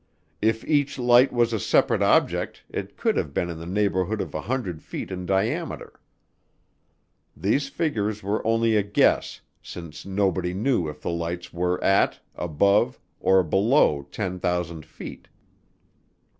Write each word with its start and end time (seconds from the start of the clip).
If 0.41 0.65
each 0.65 0.97
light 0.97 1.31
was 1.31 1.53
a 1.53 1.59
separate 1.59 2.01
object 2.01 2.63
it 2.71 2.97
could 2.97 3.15
have 3.17 3.35
been 3.35 3.51
in 3.51 3.59
the 3.59 3.67
neighborhood 3.67 4.19
of 4.19 4.33
100 4.33 4.81
feet 4.81 5.11
in 5.11 5.27
diameter. 5.27 5.99
These 7.37 7.69
figures 7.69 8.23
were 8.23 8.43
only 8.47 8.75
a 8.75 8.81
guess 8.81 9.41
since 9.61 10.03
nobody 10.03 10.55
knew 10.55 10.87
if 10.89 11.03
the 11.03 11.11
lights 11.11 11.53
were 11.53 11.79
at, 11.83 12.19
above, 12.33 12.99
or 13.19 13.43
below 13.43 14.01
10,000 14.11 14.87
feet. 14.87 15.27